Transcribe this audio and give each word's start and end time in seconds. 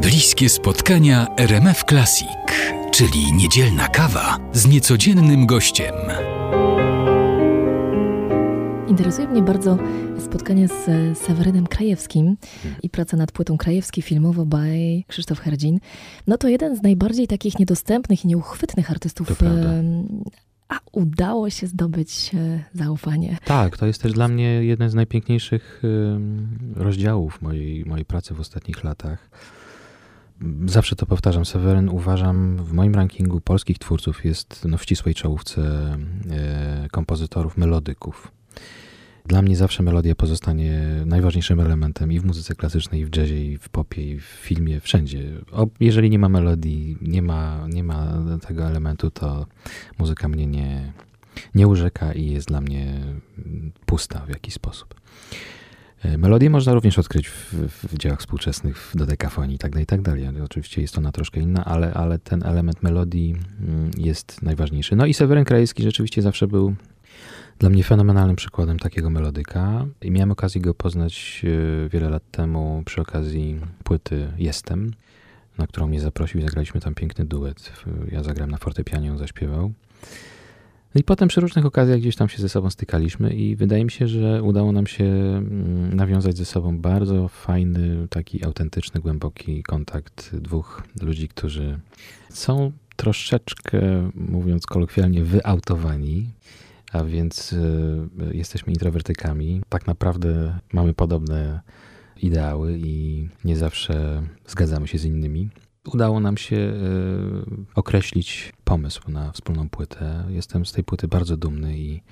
Bliskie 0.00 0.48
spotkania 0.48 1.26
RMF 1.36 1.84
Classic, 1.84 2.28
czyli 2.90 3.32
niedzielna 3.32 3.88
kawa 3.88 4.38
z 4.52 4.66
niecodziennym 4.66 5.46
gościem. 5.46 5.94
Interesuje 8.88 9.28
mnie 9.28 9.42
bardzo 9.42 9.78
spotkanie 10.24 10.68
z 10.68 11.18
Sewerynem 11.18 11.66
Krajewskim 11.66 12.36
i 12.82 12.90
praca 12.90 13.16
nad 13.16 13.32
płytą 13.32 13.58
Krajewski 13.58 14.02
filmowo 14.02 14.46
by 14.46 15.02
Krzysztof 15.06 15.40
Herdzin. 15.40 15.78
No 16.26 16.38
to 16.38 16.48
jeden 16.48 16.76
z 16.76 16.82
najbardziej 16.82 17.26
takich 17.26 17.58
niedostępnych 17.58 18.24
i 18.24 18.28
nieuchwytnych 18.28 18.90
artystów 18.90 19.28
a 20.68 20.78
udało 20.92 21.50
się 21.50 21.66
zdobyć 21.66 22.30
e, 22.34 22.64
zaufanie. 22.74 23.38
Tak, 23.44 23.76
to 23.76 23.86
jest 23.86 24.02
też 24.02 24.12
dla 24.12 24.28
mnie 24.28 24.64
jeden 24.64 24.90
z 24.90 24.94
najpiękniejszych 24.94 25.82
rozdziałów 26.76 27.42
mojej, 27.42 27.84
mojej 27.84 28.04
pracy 28.04 28.34
w 28.34 28.40
ostatnich 28.40 28.84
latach. 28.84 29.30
Zawsze 30.66 30.96
to 30.96 31.06
powtarzam, 31.06 31.44
Seweryn 31.44 31.88
uważam 31.88 32.56
w 32.56 32.72
moim 32.72 32.94
rankingu 32.94 33.40
polskich 33.40 33.78
twórców 33.78 34.24
jest 34.24 34.64
no, 34.64 34.78
w 34.78 34.82
ścisłej 34.82 35.14
czołówce 35.14 35.62
e, 36.30 36.88
kompozytorów, 36.90 37.56
melodyków. 37.56 38.32
Dla 39.26 39.42
mnie 39.42 39.56
zawsze 39.56 39.82
melodia 39.82 40.14
pozostanie 40.14 40.80
najważniejszym 41.06 41.60
elementem 41.60 42.12
i 42.12 42.20
w 42.20 42.24
muzyce 42.24 42.54
klasycznej, 42.54 43.00
i 43.00 43.06
w 43.06 43.16
jazzie, 43.16 43.44
i 43.44 43.58
w 43.58 43.68
popie, 43.68 44.02
i 44.02 44.20
w 44.20 44.24
filmie, 44.24 44.80
wszędzie. 44.80 45.32
O, 45.52 45.66
jeżeli 45.80 46.10
nie 46.10 46.18
ma 46.18 46.28
melodii, 46.28 46.96
nie 47.00 47.22
ma, 47.22 47.66
nie 47.68 47.84
ma 47.84 48.22
tego 48.46 48.66
elementu, 48.66 49.10
to 49.10 49.46
muzyka 49.98 50.28
mnie 50.28 50.46
nie, 50.46 50.92
nie 51.54 51.68
urzeka 51.68 52.12
i 52.12 52.30
jest 52.30 52.48
dla 52.48 52.60
mnie 52.60 53.00
pusta 53.86 54.26
w 54.26 54.28
jakiś 54.28 54.54
sposób. 54.54 54.94
E, 56.04 56.18
melodię 56.18 56.50
można 56.50 56.74
również 56.74 56.98
odkryć 56.98 57.28
w, 57.28 57.54
w 57.92 57.98
dziełach 57.98 58.20
współczesnych, 58.20 58.78
w 58.78 58.96
dodekafonii 58.96 59.54
itd., 59.54 59.86
tak 59.86 60.00
itd. 60.00 60.32
Tak 60.32 60.42
oczywiście 60.44 60.82
jest 60.82 60.98
ona 60.98 61.12
troszkę 61.12 61.40
inna, 61.40 61.64
ale, 61.64 61.94
ale 61.94 62.18
ten 62.18 62.42
element 62.42 62.82
melodii 62.82 63.36
mm, 63.60 63.90
jest 63.98 64.42
najważniejszy. 64.42 64.96
No 64.96 65.06
i 65.06 65.14
Seweryn 65.14 65.44
Krajewski 65.44 65.82
rzeczywiście 65.82 66.22
zawsze 66.22 66.46
był 66.46 66.74
dla 67.58 67.70
mnie 67.70 67.84
fenomenalnym 67.84 68.36
przykładem 68.36 68.78
takiego 68.78 69.10
melodyka 69.10 69.86
i 70.02 70.10
miałem 70.10 70.30
okazję 70.30 70.60
go 70.60 70.74
poznać 70.74 71.42
e, 71.44 71.88
wiele 71.88 72.10
lat 72.10 72.22
temu 72.30 72.82
przy 72.86 73.00
okazji 73.00 73.60
płyty 73.84 74.32
Jestem, 74.38 74.92
na 75.58 75.66
którą 75.66 75.86
mnie 75.86 76.00
zaprosił 76.00 76.40
i 76.40 76.42
zagraliśmy 76.42 76.80
tam 76.80 76.94
piękny 76.94 77.24
duet. 77.24 77.72
Ja 78.12 78.22
zagrałem 78.22 78.50
na 78.50 78.58
fortepianie, 78.58 79.12
on 79.12 79.18
zaśpiewał. 79.18 79.72
No 80.94 81.00
i 81.00 81.04
potem 81.04 81.28
przy 81.28 81.40
różnych 81.40 81.66
okazjach 81.66 82.00
gdzieś 82.00 82.16
tam 82.16 82.28
się 82.28 82.42
ze 82.42 82.48
sobą 82.48 82.70
stykaliśmy 82.70 83.34
i 83.34 83.56
wydaje 83.56 83.84
mi 83.84 83.90
się, 83.90 84.08
że 84.08 84.42
udało 84.42 84.72
nam 84.72 84.86
się 84.86 85.04
mm, 85.04 85.94
nawiązać 85.94 86.36
ze 86.36 86.44
sobą 86.44 86.78
bardzo 86.78 87.28
fajny, 87.28 88.08
taki 88.10 88.44
autentyczny, 88.44 89.00
głęboki 89.00 89.62
kontakt 89.62 90.36
dwóch 90.36 90.82
ludzi, 91.02 91.28
którzy 91.28 91.78
są 92.30 92.72
troszeczkę, 92.96 94.10
mówiąc 94.14 94.66
kolokwialnie, 94.66 95.24
wyautowani 95.24 96.26
a 96.94 97.04
więc 97.04 97.52
y, 97.52 98.08
jesteśmy 98.32 98.72
introwertykami. 98.72 99.62
Tak 99.68 99.86
naprawdę 99.86 100.58
mamy 100.72 100.94
podobne 100.94 101.60
ideały 102.22 102.78
i 102.78 103.28
nie 103.44 103.56
zawsze 103.56 104.22
zgadzamy 104.46 104.88
się 104.88 104.98
z 104.98 105.04
innymi. 105.04 105.48
Udało 105.92 106.20
nam 106.20 106.36
się 106.36 106.56
y, 106.56 106.72
określić 107.74 108.52
pomysł 108.64 109.10
na 109.10 109.32
wspólną 109.32 109.68
płytę. 109.68 110.24
Jestem 110.28 110.66
z 110.66 110.72
tej 110.72 110.84
płyty 110.84 111.08
bardzo 111.08 111.36
dumny 111.36 111.78
i 111.78 112.02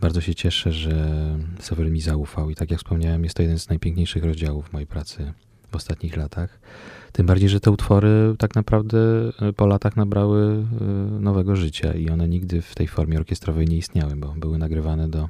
bardzo 0.00 0.20
się 0.20 0.34
cieszę, 0.34 0.72
że 0.72 1.18
Sewer 1.60 1.90
mi 1.90 2.00
zaufał. 2.00 2.50
I 2.50 2.54
tak 2.54 2.70
jak 2.70 2.80
wspomniałem, 2.80 3.24
jest 3.24 3.36
to 3.36 3.42
jeden 3.42 3.58
z 3.58 3.68
najpiękniejszych 3.68 4.24
rozdziałów 4.24 4.72
mojej 4.72 4.86
pracy 4.86 5.32
w 5.70 5.76
ostatnich 5.76 6.16
latach. 6.16 6.60
Tym 7.12 7.26
bardziej, 7.26 7.48
że 7.48 7.60
te 7.60 7.70
utwory 7.70 8.34
tak 8.38 8.54
naprawdę 8.54 8.98
e, 9.40 9.52
po 9.52 9.66
latach 9.66 9.96
nabrały 9.96 10.42
e, 10.42 10.84
nowego 11.20 11.56
życia 11.56 11.92
i 11.92 12.10
one 12.10 12.28
nigdy 12.28 12.62
w 12.62 12.74
tej 12.74 12.88
formie 12.88 13.18
orkiestrowej 13.18 13.66
nie 13.66 13.76
istniały, 13.76 14.16
bo 14.16 14.34
były 14.36 14.58
nagrywane 14.58 15.08
do 15.08 15.28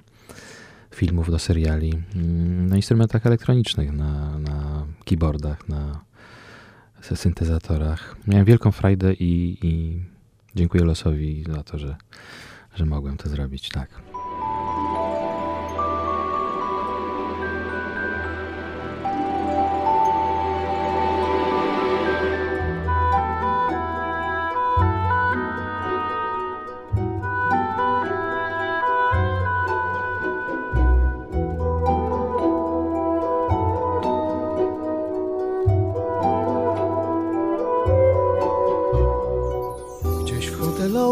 filmów, 0.95 1.31
do 1.31 1.39
seriali 1.39 1.93
mm, 2.15 2.67
na 2.67 2.77
instrumentach 2.77 3.27
elektronicznych, 3.27 3.93
na, 3.93 4.39
na 4.39 4.87
keyboardach, 5.05 5.69
na 5.69 6.01
syntezatorach. 7.15 8.17
Miałem 8.27 8.45
wielką 8.45 8.73
frajdę 8.73 9.15
i, 9.15 9.59
i 9.63 10.03
dziękuję 10.55 10.85
losowi 10.85 11.45
za 11.49 11.63
to, 11.63 11.79
że, 11.79 11.97
że 12.75 12.87
mogłem 12.87 13.17
to 13.17 13.29
zrobić. 13.29 13.69
Tak. 13.69 14.14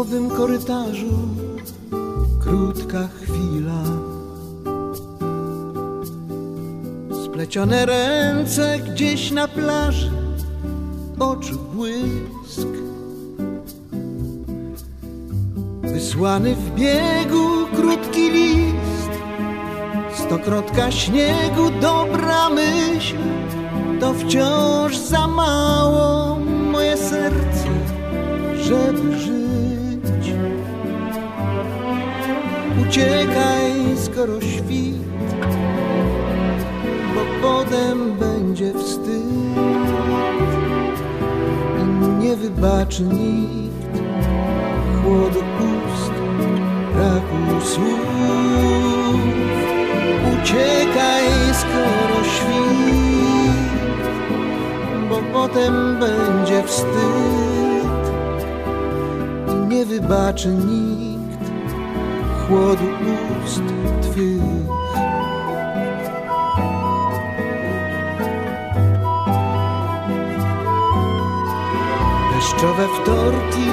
Hotelowym 0.03 0.29
korytarzu 0.29 1.17
krótka 2.39 3.07
chwila. 3.07 3.83
Splecione 7.25 7.85
ręce 7.85 8.79
gdzieś 8.79 9.31
na 9.31 9.47
plaży, 9.47 10.11
oczu 11.19 11.59
błysk. 11.75 12.67
Wysłany 15.81 16.55
w 16.55 16.75
biegu 16.75 17.67
krótki 17.75 18.31
list, 18.31 19.11
stokrotka 20.13 20.91
śniegu, 20.91 21.71
dobra 21.81 22.49
myśl, 22.49 23.17
to 23.99 24.13
wciąż 24.13 24.97
za 24.97 25.27
mało 25.27 26.39
moje 26.71 26.97
serce, 26.97 27.67
żeby 28.63 29.19
żyć. 29.19 29.52
Uciekaj, 32.93 33.73
skoro 33.95 34.41
świt, 34.41 34.97
bo 37.15 37.21
potem 37.41 38.13
będzie 38.19 38.73
wstyd 38.73 39.57
i 41.79 42.23
nie 42.23 42.35
wybaczy 42.35 43.03
nikt 43.03 43.99
chłodu 45.03 45.39
ust, 45.39 46.13
braku 46.93 47.65
słów. 47.65 47.99
Uciekaj, 50.33 51.23
skoro 51.53 52.23
świt, 52.23 53.73
bo 55.09 55.19
potem 55.33 55.99
będzie 55.99 56.63
wstyd 56.63 56.93
i 59.47 59.67
nie 59.67 59.85
wybaczy 59.85 60.47
nikt 60.47 61.02
chłodu 62.47 62.87
ust 63.43 63.63
Twych. 64.01 64.41
Deszczowe 72.33 72.87
wtorki, 73.01 73.69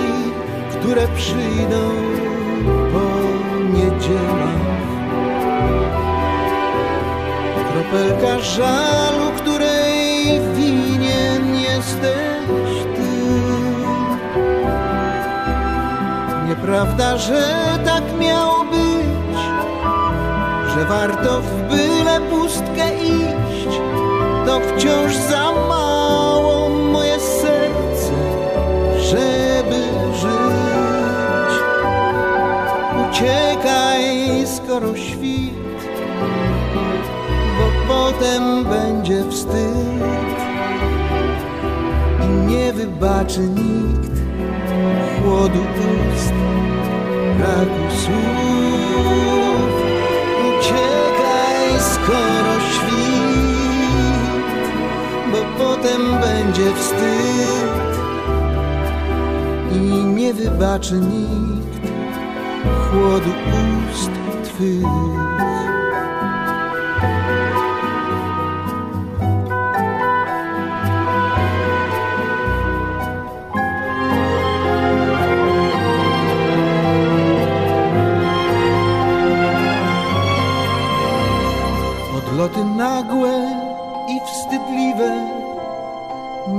które 0.70 1.08
przyjdą 1.08 1.91
po 2.92 3.06
niedzielach. 3.72 4.81
Kropelka 7.72 8.38
żalu, 8.38 9.32
której 9.37 10.41
winien 10.56 11.55
jesteś 11.55 12.30
Nieprawda, 16.61 17.19
że 17.19 17.79
tak 17.85 18.03
miało 18.19 18.65
że 20.75 20.85
warto 20.85 21.41
w 21.41 21.69
byle 21.69 22.21
pustkę 22.31 22.97
iść, 23.05 23.79
to 24.47 24.61
wciąż 24.61 25.17
za 25.17 25.53
mało 25.69 26.69
moje 26.69 27.21
serce, 27.21 28.12
żeby 28.99 29.77
żyć. 30.15 31.55
Uciekaj, 33.11 34.47
skoro 34.47 34.97
świt, 34.97 35.55
bo 37.59 37.95
potem 37.95 38.65
będzie 38.65 39.25
wstyd 39.31 40.01
i 42.25 42.29
nie 42.29 42.73
wybaczy 42.73 43.41
nikt 43.41 44.10
chłodu 45.22 45.61
ust, 45.61 46.32
braku 47.38 47.96
słów 48.05 48.50
skoro 51.81 52.61
świt, 52.72 54.72
bo 55.32 55.64
potem 55.64 56.00
będzie 56.20 56.75
wstyd 56.75 57.90
i 59.72 60.05
nie 60.05 60.34
wybaczy 60.34 60.94
nikt 60.94 61.93
chłodu 62.90 63.31
ust 63.90 64.11
Twych. 64.44 65.50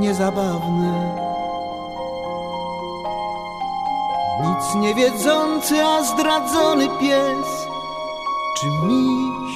Niezabawne. 0.01 0.93
Nic 4.41 4.75
nie 4.75 4.95
wiedzący, 4.95 5.75
a 5.85 6.03
zdradzony 6.03 6.87
pies 6.99 7.67
czy 8.57 8.67
miś. 8.85 9.53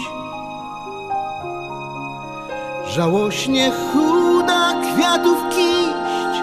Żałośnie 2.88 3.72
chuda 3.72 4.74
kwiatów 4.82 5.38
kiść 5.50 6.36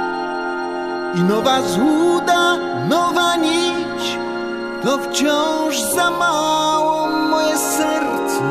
i 1.14 1.20
nowa 1.22 1.62
złuda, 1.62 2.56
nowa 2.88 3.36
nić, 3.36 4.18
to 4.82 4.98
wciąż 4.98 5.80
za 5.80 6.10
mało 6.10 7.06
moje 7.30 7.58
serce, 7.58 8.42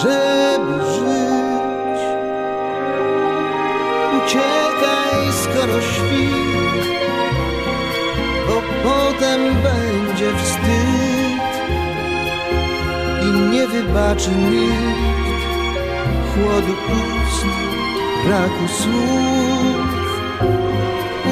żeby 0.00 0.84
żyć. 0.94 1.25
Uciekaj, 4.26 5.32
skoro 5.42 5.80
śpi, 5.82 6.28
bo 8.46 8.62
potem 8.82 9.40
będzie 9.54 10.38
wstyd 10.38 11.52
i 13.22 13.50
nie 13.50 13.66
wybaczy 13.66 14.30
nikt 14.30 15.46
chłodu 16.34 16.72
ust, 16.72 17.46
braku 18.24 18.68
słów. 18.82 19.90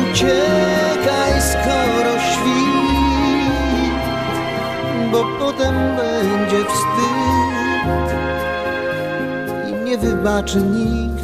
Uciekaj, 0.02 1.32
skoro 1.50 2.20
świt, 2.20 4.04
bo 5.12 5.24
potem 5.38 5.74
będzie 5.96 6.64
wstyd 6.64 8.08
i 9.68 9.84
nie 9.84 9.98
wybaczy 9.98 10.60
nikt 10.60 11.23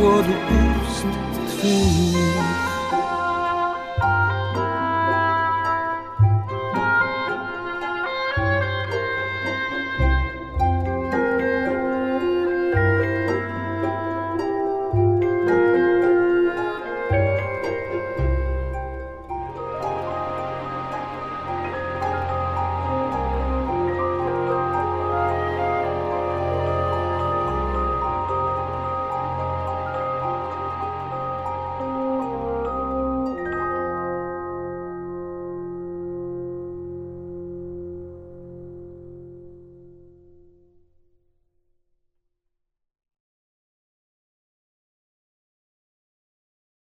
chłodu 0.00 0.32
ust 0.88 1.06
twych. 1.48 2.59